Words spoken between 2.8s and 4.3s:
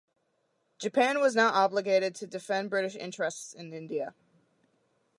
interests in India.